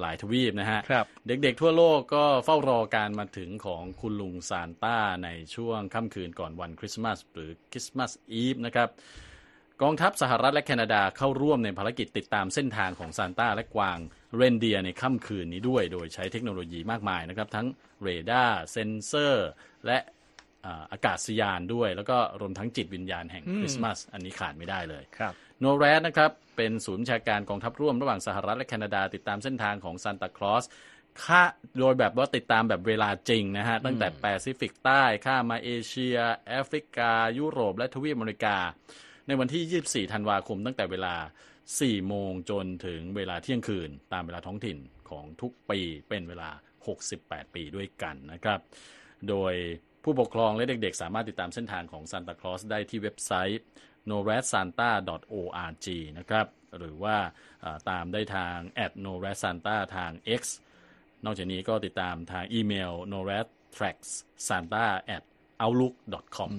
[0.00, 8.88] หลายทวีปนะฮะครับเด็กๆทั่วโลกก็เฝ้ารอการมาถึงของคุณลุงซานต้าในช่วงค่ำคืนก่อนวันคริสต์มาสหรือคริสต์มาสอีฟนะครับ
[9.82, 13.98] กองทัพสหรัฐและแคนาดาเข้าร่วมในภารกิจติดตามเส้นทางของซานต้าและกวาง
[14.36, 17.66] เรนเดียร์ในค่ำคืนนี้ด้วย โดยใช้เทคโนโลยีมากมายนะครับ ทั้ง
[18.02, 19.48] เรดาร์เซนเซอร์
[19.86, 19.98] และ
[20.66, 30.64] อ่าอากาศยานด้วย แล้วก็รวมทั้งจิตวิญญาณแห่งคริสต์มาสอันนี้ขาดไม่ได้เลยครับโนแรดนะครับเป็นศูนย์บัญชาการกองทัพร่วมระหว่างสหรัฐและแคนาดา ติดตามเส้นทางของซานตาคลอส
[31.24, 31.42] ค่า
[31.78, 36.16] โดยแบบว่าติดตามแบบเวลาจริงนะฮะ ตั้งแต่แปซิฟิกใต้ข้ามมาเอเชีย
[36.48, 38.56] แอฟริกา ยุโรป และทวีปอเมริกา
[39.30, 41.14] ในวันที่ 24 ธันวาคมตั้งแต่เวลา
[41.60, 44.78] 4 โมงจนถึงเวลาเที่ยงคืน ตามเวลาท้องถิ่น
[45.10, 46.50] ของทุกปีเป็นเวลา
[47.02, 48.60] 68 ปีด้วยกันนะครับ
[49.28, 49.54] โดย
[50.04, 53.60] ผู้ปกครองและเด็กๆ สามารถติดตามเส้นทางของซานตาคลอสได้ที่เว็บไซต์
[54.10, 55.86] noradsanta.org
[56.18, 56.46] นะครับ
[56.78, 57.16] หรือว่า
[57.64, 60.42] อ่าตามได้ทาง at noradsanta ทาง X
[61.24, 65.22] นอกจากนี้ก็ติดตามทางอีเมล noradtrackssanta at
[65.62, 65.94] outlook
[66.36, 66.52] com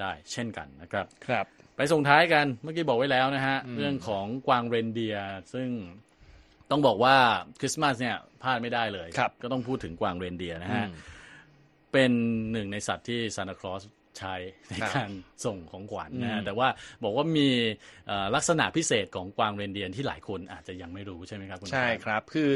[0.00, 1.46] ได้เช่นกันนะครับครับ
[1.78, 5.68] ไปส่งท้ายกันเมื่อกี้บอกไว้แล้วนะฮะ เรื่องของกวางเรนเดียร์ซึ่ง
[6.70, 7.16] ต้องบอกว่า
[7.60, 10.94] คริสต์มาสเนี่ยพลาดไม่ได้เลยครับก็ต้องพูดถึงกวางเรนเดียร์นะฮะอืม
[11.92, 12.12] เป็น
[12.52, 13.82] หนึ่งในสัตว์ที่ซานตาคลอส
[14.18, 14.34] ใช้
[14.68, 15.10] ในครับการ
[15.44, 16.68] ส่งของขวัญนะอืฮะมแต่ว่า
[17.04, 17.48] บอกว่ามี
[18.06, 22.50] เอ่อลักษณะพิเศษของกวางเรนเดียร์ที่หลายคนอาจจะยังไม่รู้ใช่ไหมครับคุณใช่ปาล์มครับ คือ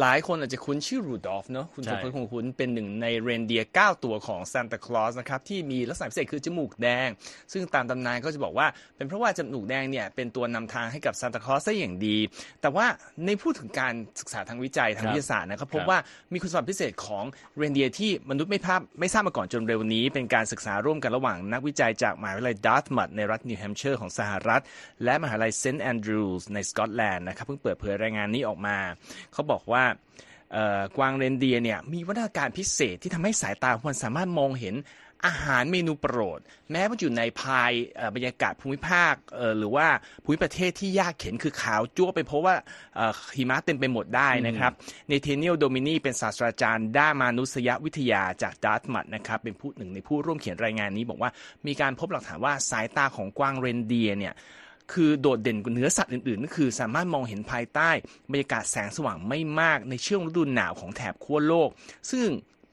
[0.00, 7.08] หลายคนอาจจะคุ้นชื่อรูดอฟเนาะคุณใช่สมพลคงคุ้นเป็นหนึ่งในเรนเดียร์9ตัวของซานตาคลอสนะครับที่มีลักษณะพิเศษคือจมูกแดง
[7.52, 12.16] ซึ่งตามตำนานก็จะบอกว่า เป็นเพราะว่าจมูกแดงเนี่ยเป็นตัวนำทางให้กับซานตาคลอสได้อย่างดี
[12.62, 12.86] แต่ว่า
[13.24, 15.98] ในพูดถึงการศึกษาทางวิจัยทางครับวิทยาศาสตร์นะครับพบครับว่า
[16.32, 17.24] มีคุณสมบัติพิเศษของ
[17.56, 24.62] เรนเดียร์ที่มนุษย์ไม่ภาพไม่ทราบมาก่อนจนเร็วนี้ เป็นการศึกษาร่วมกันระหว่างนักวิจัยจากมหาวิทยาลัยดาร์ตมัธในรัฐนิวแฮมป์เชอร์ของสหรัฐ
[25.04, 28.76] และมหาวิทยาลัยเซนต์แอนดรูส์ในสกอตแลนด์นะครับเพิ่งเปิดเผยรายงานนี้ออกมา
[29.32, 29.84] เขาบอกว่า
[30.96, 34.74] กวางเรนเดียร์เนี่ยมีวิวัฒนาการพิเศษที่ทำให้สายตาของมันสามารถมองเห็น
[35.26, 36.40] อาหารเมนูโปรด
[36.72, 39.86] แม้ว่าอยู่ในภายเอ่อบรรยากาศภูมิภาคเอ่อหรือว่า
[40.24, 42.54] ภูมิประเทศที่ยากเข็นคือขาวจั่วไปเพราะว่า
[42.96, 44.72] เอ่อหิมะเต็มไปหมดได้นะครับ
[45.08, 51.30] เนเธเนียลโดมินีเป็นศาสตราจารย์ด้านมนุษยวิทยาจากดาร์ตมัดนะครับเป็นผู้หนึ่งในผู้ร่วมเขียนรายงานนี้บอกว่า
[51.66, 54.34] มีการพบหลักฐานว่าสายตาของกวางเรนเดียร์เนี่ย
[54.92, 57.90] คือโดดเด่นกว่าเนื้อสัตว์อื่นๆก็คือสามารถมองเห็นภายใต้
[58.30, 61.68] บรรยากาศแสงสว่างไม่มากในช่วงฤดูหนาวของแถบขั้วโลก
[62.10, 62.26] ซึ่ง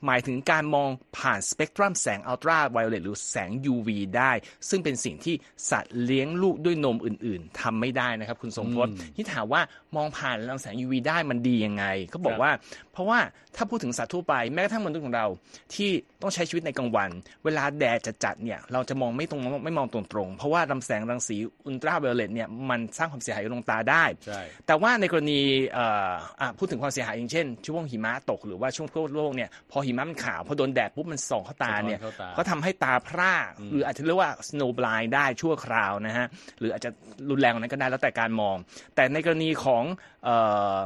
[0.06, 4.32] หมายถึงการมองผ่านสเปกตรัมแสงอัลตราไวโอเลตหรือแสง UV ได้
[4.70, 5.36] ซึ่งเป็นสิ่งที่
[5.70, 9.62] สัตว์เลี้ยงลูกด้วยนมอื่นๆทำไม่ได้นะครับ คุณสมพศที่ถามว่า
[9.95, 12.51] มองผ่านรังแสง UV ได้มันดียังไงก็บอกว่า
[12.93, 13.19] เพราะว่า
[13.56, 15.27] ถ้าพูดถึงสัตว์ทั่วไปแม้กระทั่งมนุษย์ของเรา
[15.75, 15.89] ที่
[16.21, 17.10] ต้องใช้ชีวิตในกลางวัน
[17.43, 25.39] เวลาแดดจัดๆเนี่ยเราจะมองไม่ตรงไม่มองตรงๆเพราะว่าลำแสงรังสีอุลตราไวโอเลตเนี่ยมันสร้างความเสียหายกับดวงตาได้ใช่แต่ว่าในกรณี
[25.73, 33.34] เอ่ออะพูดถึงความเสียหายอย่างเช่น ช่วงหิมะตกหรือว่าช่วงทั่วโลกเนี่ยพอหิมะมันขาวพอโดนแดดปุ๊บมันส่องเข้าตาเนี่ยสะท้อนเข้าตาก็ทำให้ตาพร่า
[33.71, 36.27] หรืออาจจะเรียกว่า snow blind ได้ชั่วคราวนะฮะ
[36.60, 36.89] หรืออาจจะ
[37.30, 38.56] รุนแรงกว่านั้นก็ได้แล้วแต่การมอง
[38.95, 39.81] แต่ในกรณีของ
[40.24, 40.36] เอ่
[40.76, 40.78] อ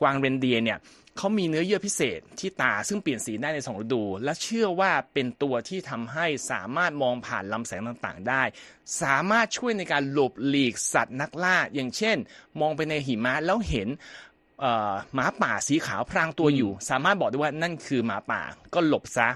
[0.00, 0.78] กวางเรนเดียเนี่ย
[1.16, 8.42] เขามีเนื้อเยื่อพิเศษที่ตาซึ่งเปลี่ยนสีได้ในสองฤดู และเชื่อว่าเป็นตัวที่ทำให้สามารถมองผ่านลำแสงต่างๆ ได้
[9.02, 12.16] สามารถช่วยในการหลบหลีกสัตว์นักล่า อย่างเช่น
[12.60, 13.88] มองไปในหิมะแล้วเห็น
[15.14, 18.40] หมาป่าสีขาวพรางตัวอยู่ สามารถบอกได้ว่านั่นคือหมาป่า
[18.74, 19.28] ก็หลบซะ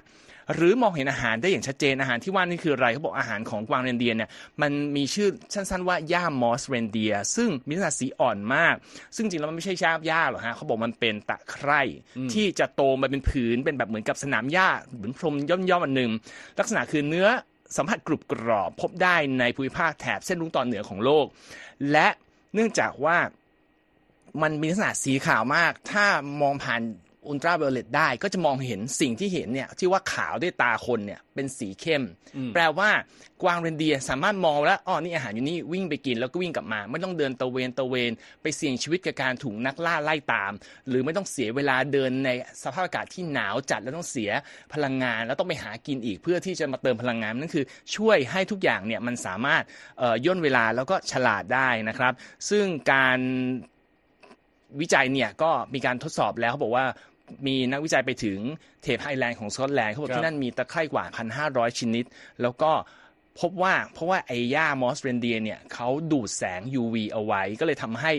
[0.54, 4.30] หรือมองเห็นอาหารได้อย่างชัดเจนอาหารที่ว่านี่คืออะไรเขาบอกอาหารของกวางเรนเดียร์เนี่ย
[4.62, 8.74] มันมีชื่อสั้นๆว่าหญ้ามอสเรนเดียร์ซึ่งมีลักษณะสีอ่อนมาก
[9.16, 11.82] ซึ่งจริงแล้วมันไม่ใช่ชาบหญ้าหรอกฮะเขาบอกมันเป็นตะไคร่
[12.32, 16.10] ที่จะโตมาเป็นผืนเป็นแบบเหมือนกับสนามหญ้าเหมือนพรมย่อมๆอันหนึ่ง
[16.58, 17.28] ลักษณะคือเนื้อ
[17.76, 21.26] สัมผัสกรุบกรอบพบได้ในภูมิภาคแถบเส้นรุ้งตอนเหนือของโลก
[21.92, 22.08] และ
[22.54, 23.16] เนื่องจากว่า
[24.42, 26.06] มันมีลักษณะสีขาวมาก ถ้า
[26.42, 26.80] มองผ่าน
[27.26, 32.02] อุลตราไวโอเลตได้ก็จะมองเห็นสิ่งที่เห็นเนี่ยที่ว่าขาวด้วยตาคนเนี่ยเป็นสีเข้ม
[32.54, 32.90] แปลว่า
[33.42, 38.10] กวางเรนเดียร์สามารถมองแล้วอ๋อนี่อาหารอยู่นี่วิ่งไปกินแล้วก็วิ่งกลับมา ไม่ต้องเดินตะเวนตะเวน
[38.42, 40.52] ไปเสี่ยงชีวิตกับการถูกนักล่าไล่ตาม
[40.88, 42.30] หรือไม่ต้องเสียเวลาเดินใน
[42.62, 44.30] สภาพอากาศที่หนาวจัดแล้วต้องเสีย
[44.74, 47.64] พลังงาน แล้วต้องไปหากินอีกเพื่อที่จะมาเติมพลังงานนั่นคือ
[47.96, 49.62] ช่วยให้ทุกอย่างเนี่ยมันสามารถ
[49.98, 52.12] เอ่อย่นเวลาแล้วก็ฉลาดได้นะครับ
[52.50, 53.18] ซึ่งการ
[54.80, 56.86] วิจัยเนี่ยก็มีการทดสอบแล้วเขาบอกว่า
[57.46, 58.38] มีนักวิจัยไปถึง
[58.82, 61.04] เทปไฮแลนด์ของสกอตแลนด์เขาบอกครับที่นั่นมีตะไคร่กว่า
[61.42, 62.04] 1,500 ชนิด
[62.42, 62.72] แล้วก็
[63.40, 68.12] พบว่าเพราะว่าไอ้หญ้ามอสเรนเดียเนี่ยเขาดูดแสง UV เอาไว้ ก็เลยทำให้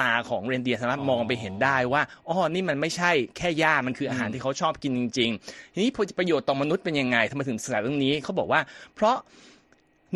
[0.00, 8.60] ตาของเรนเดียร์สามารถมองไปเห็นได้ว่าอ๋อนี่มันไม่ใช่แค่หญ้ามันคืออาหารที่เขาชอบกินจริง ๆ ทีนี้ประโยชน์ต่อมนุษย์เป็นยังไงทำไมถึงศึกษาเรื่องนี้เขาบอกว่า
[8.94, 9.16] เพราะ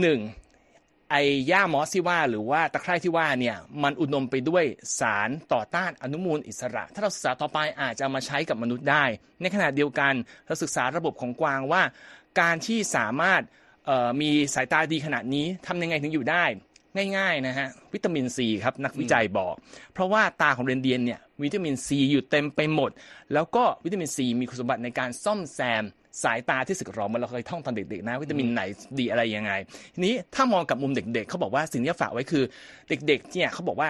[0.01, 0.19] หนึ่ง
[1.11, 4.65] ไอ้หญ้ามอสที่ว่าหรือว่าตะไคร่ที่ว่าเนี่ยมันอุดมไปด้วย
[4.99, 9.05] สารต่อต้านอนุมูลอิสระ ถ้าเราศึกษาต่อไปอาจจะเอามาใช้กับมนุษย์ได้
[9.41, 10.15] ในขณะเดียวกัน
[10.47, 11.83] เราศึกษาระบบของกวางว่า
[12.41, 13.43] การที่สามารถ
[14.21, 16.45] มีสายตาดีขนาดนี้ทำยังไงถึงอยู่ได้
[17.17, 19.55] ง่ายๆนะฮะวิตามินซีครับนักวิจัยบอก
[19.93, 22.91] เพราะว่าตาของเรนเดียนเนี่ยวิตามินซีอยู่เต็มไปหมด
[23.33, 25.85] แล้วก็วิตามินซีมีคุณสมบัติในการซ่อมแซม
[26.23, 28.63] สายตาที่สึกหรอเหมันเราเคยท่องตอนเด็กๆนะวิตามินไหน
[28.99, 29.53] ดีอะไรยังไง
[29.95, 32.45] ทีนี้ถ้ามองกับมุมเด็ก ๆเขาบอกว่าสิ่งที่ฝากไว้คือ
[32.89, 33.89] เด็กๆเนี่ยเขาบอกว่า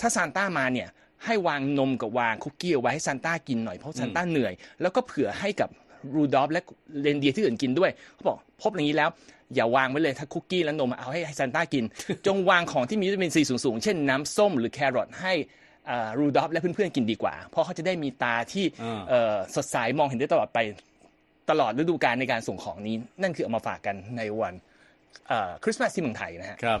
[0.00, 0.88] ถ้าซานต้ามาเนี่ย
[1.24, 5.68] ให้วางนมกับวางคุกกี้เอาไว้ให้ซานต้ากินหน่อยเพราะซานต้าเหนื่อย แล้วก็เผื่อให้กับ
[6.14, 6.60] รูดอฟและ
[7.02, 9.08] เรนเดียร์ที่อื่นกินด้วยเขาบอกพบอย่างนี้แล้ว
[9.54, 11.84] อย่าวางไว้เลยถ้าคุกกี้และนมเอาให้ซานต้ากิน
[12.26, 15.32] จงวางของที่มีวิตามินซีสูงๆ เช่นน้ำส้มหรือแครอทให้
[16.18, 20.58] รูดอฟและเพื่อนๆกินดีกว่า เพราะเขาจะได้มีตาที่อ่าเอ่อสดใสมองเห็นได้ตลอดไป
[21.50, 24.54] ตลอดฤดูกาลในการส่งของนี้ นั่นคือเอามาฝากกันในวัน
[25.28, 26.80] เอ่อคริสต์มาสที่เมืองไทยนะฮะครับ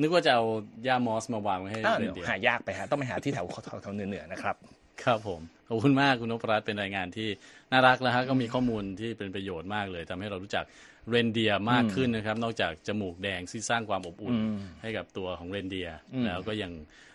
[0.00, 0.44] นึกว่าจะเอา
[0.84, 3.46] หญ้ามอสมาวางไว้ให้อ้าวเดี๋ยวเรนเดียร์หายากไปฮะต้องไปหาที่แถว
[3.82, 4.56] แถวๆเหนือๆนะครับ
[5.04, 7.28] ครับผมขอบคุณมากคุณนพรัตน์เป็นรายงานที่
[7.72, 10.64] น่ารักแล้วฮะก็มีข้อมูลที่เป็นประโยชน์มากเลยทำให้เรารู้จัก
[11.10, 14.36] เรนเดียร์มากขึ้นนะครับ นอกจากจมูกแดงที่สร้างความอบอุ่น
[14.82, 16.72] ให้กับตัวของเรนเดียร์แล้วก็ยัง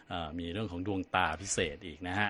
[0.10, 2.30] เอ่อมีเรื่องของดวงตาพิเศษอีกนะฮะ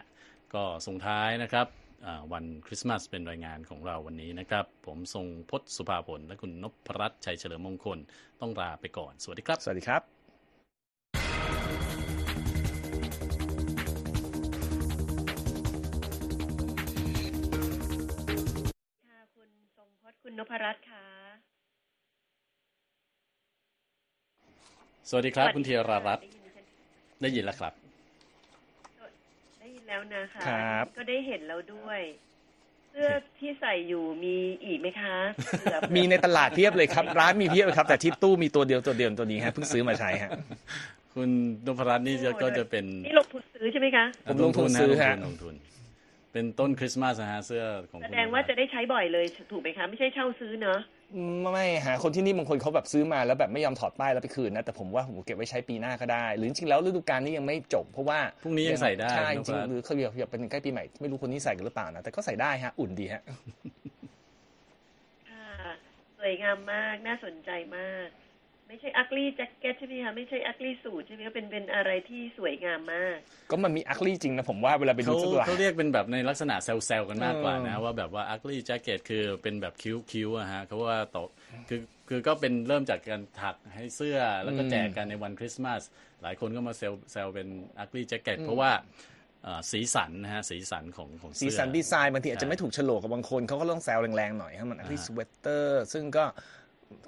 [0.53, 1.86] ก็ส่งท้ายนะครับอ่า
[2.33, 7.99] วันคริสต์มาสเป็นรายงานของเราวันนี้นะครับ ผมทรงพจน์สุภาผลและคุณนพรัตน์ชัยเฉลิมมงคล
[8.41, 10.01] ต้องลาไปก่อน สวัสดีครับ สวัสดีครับ
[19.07, 21.05] ค่ะคุณทรงพจน์คุณนพรัตน์ค่ะ
[25.09, 26.65] สวัสดีครับสวัสคุณธีรารัตน์ได้ยินดิฉัน
[27.21, 27.86] ได้ยินแล้วครับได้ยิ
[29.77, 32.01] นแล้วนะคะครับก็ได้เห็นแล้วด้วย
[32.91, 33.09] เสื้อ
[33.39, 34.35] ที่ใส่อยู่มี
[34.65, 35.15] อีกไหมคะ
[35.59, 40.29] เผื่อมีในตลาดเพียบเลยครับ ร้านมีเพียบเลยครับ แต่ที่ตู้มีตัวเดียวตัวเดียวตัวนี้ฮะเพิ่งซื้อมาใช้ฮะ
[41.13, 41.29] คุณ
[41.65, 45.53] นพรัตน์นี่จะก็จะเป็นนี่ลงทุนซื้อใช่ไหมคะผมลงทุนซื้อฮะลงทุนลงทุน
[46.33, 50.79] เป็นต้นคริสต์มาสนะฮะเสื้อของแสคุณดงว่าจะได้ใช้บ่อยเลยถูกไหมคะ ไม่ใช่เช่าซื้อเนอะ
[51.53, 63.21] ไม่ฮะคนที่นี่บางคนเขาแบบซื้อมาแล้วแบบไม่ยอมถอดป้ายแล้วไปคืนนะแต่ผมว่าผมเก็บไว้ใช้ปีหน้าก็ได้ หรือจริงๆแล้วฤดูกาลนี้ยังไม่จบเพราะว่าพรุ่งนี้ยังใส่ได้ใช่จนพริงรัตน์ๆหรือเขาเรียกอยากเป็นใกล้ปีใหม่ไม่รู้คนนี้ใส่กันหรือเปล่านะแต่ก็ใส่ได้ฮะอุ่นดีฮะ
[65.29, 65.49] ค่ะ
[66.17, 68.07] สวยงามมากน่าสนใจมาก
[68.69, 73.17] ไม่ใช่อักลี่แจ็คเก็ตใช่ไหมคะไม่ใช่อักลี่สูทใช่ไหมคะเป็นเป็นอะไรที่สวยงามมาก
[73.51, 81.23] ก็มันมีอัคลี่จริงนะผมว่าเวลาไปดูเขาสักตัวเขาเรียกเป็นแบบในลักษณะเซลล์กันมากกว่านะเออว่าแบบว่า ugly jacket คือเป็นแบบคิ้วคิ้วอะฮะเขาว่าต่อ
[81.69, 85.81] คือคือก็เป็นเริ่มจากการถักให้เสื้อแล้วก็แจกกันในวันคริสต์มาส
[86.21, 87.47] หลายคนก็มาเซลเซลเป็น
[87.83, 88.71] ugly jacket เพราะว่า
[89.43, 96.25] เอ่อสีสันนะฮะสีสันของของสีเสื้อสันดีไซน์บางทีอาจใช่จะไม่ถูกโฉลกกับบางคนเขาก็ต้องแซวแรงๆหน่อยให้มันอัคลี่สเวตเตอร์ซึ่งก็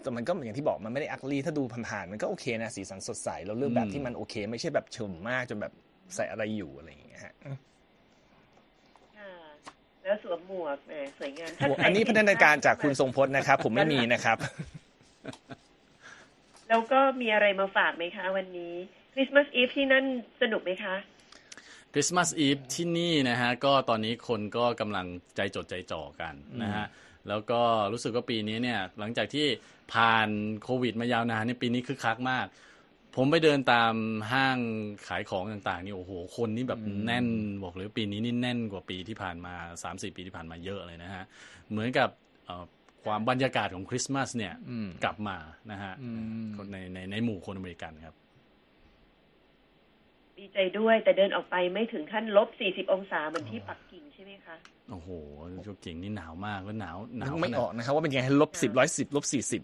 [0.01, 5.73] แต่มันก็อย่างที่บอกมันไม่ได้อัคลี่ถ้าดูผ่านๆมันก็โอเคนะสีสันสดใสเราเลือกแบบที่มันโอเค ไม่ใช่แบบเฉมมากจนแบบ
[6.15, 7.33] ใส่อะไรอยู่อะไรอย่างเงี้ยฮะ
[9.17, 9.31] ค่ะ
[10.03, 14.37] แล้วสวมหมวกแหมสวยงามโอ้อันนี้พัฒนาการจากคุณทรงพจน์นะครับ ผมไม่มีนะครับ
[16.69, 18.73] แล้วก็มีอะไรมาฝากไหมคะ วันนี้
[19.13, 20.05] คริสต์มาสอีฟที่นั่น
[20.41, 20.95] สนุกไหมคะ
[21.93, 26.85] คริสต์มาสอีฟที่นี่นะฮะ ก็ตอนนี้คนก็กำลังใจจดใจจ่อกันนะฮะ
[27.27, 29.47] แล้วก็รู้สึกว่าปีนี้เนี่ยหลังจากที่
[29.93, 30.29] ผ่าน
[30.63, 32.45] โควิดมายาวนานเนี่ยปีนี้คึกคักมาก
[33.15, 33.93] ผมไปเดินตาม
[34.31, 34.57] ห้าง
[35.07, 37.25] ขายของต่างๆนี่โอ้โห คนนี่แบบแน่น
[37.63, 41.23] บอกเลยว่าปีนี้นี่แน่นกว่าปีที่ผ่านมา3าสี่ปีที่ผ่านมาเยอะเลยนะฮะ
[41.69, 42.09] เหมือนกับ
[42.45, 42.65] เอ่อ
[43.05, 45.37] ความบรรยากาศของคริสต์มาสเนี่ยอืมกลับมา
[45.71, 46.09] นะฮะอื
[46.45, 48.15] มคนในในในหมู่คนอเมริกันครับ
[50.39, 54.55] ดีใจด้วยแต่เดินออกไปไม่ถึงขั้นลบ40องศาเหมือนที่ปักกิ่งใช่ไหมคะ
[54.91, 55.09] โอ้โห
[55.65, 59.61] ช่วงกิ่งนี่หนาวมากแล้วหนาวหนาวไม่ขนาดออกนะครับว่าเป็นยังไงลบสิบร้อยสิบลบสี่สิบ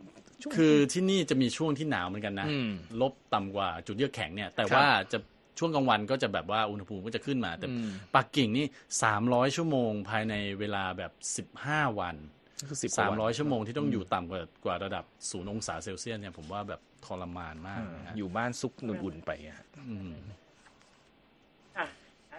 [0.55, 2.69] คือที่นี่จะมีช่วงที่หนาวเหมือนกันนะอืม
[3.01, 5.17] ลบต่ำกว่าจุดเยือกแข็งเนี่ย แต่ครับว่าจะ
[5.59, 8.65] ช่วงกลางวันก็จะแบบว่าอุณหภูมิก็จะขึ้นมา แต่อืมปักกิ่งนี่
[9.03, 12.15] สามร้อยชั่วโมงภายในเวลาแบบสิบห้าวัน
[12.59, 19.59] ก็คือสิบสามร้อยชั่วโมงที่ต้องอยู่ต่ำกว่ากว่าระดับศูนย์องศาเซลเซียสเนี่ยผมว่าแบบทรมานมากนะฮะอยู่บ้านซุกอุ่นๆไปอะ
[19.89, 20.44] อืมค่ะ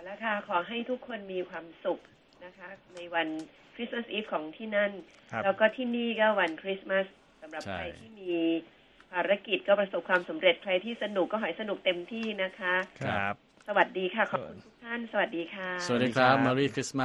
[0.07, 1.99] เอาละค่ะ ขอให้ทุกคนมีความสุข
[2.45, 3.29] นะคะ ในวัน
[3.75, 4.93] คริสต์มาสอีฟของที่นั่น
[5.33, 7.07] ครับแล้วก็ที่นี่ก็วันคริสต์มาส
[7.43, 8.33] สำหรับใช่ใครที่มี
[9.13, 12.75] ภารกิจก็ประสบความสำเร็จใครที่สนุกก็ขอให้สนุกเต็มที่นะคะ
[13.07, 13.35] ครับ
[13.69, 17.05] สวัสดีค่ะ ขอบคุณทุกท่าน สวัสดีค่ะ สวัสดีครับสวัสดีครับ Merry Christmas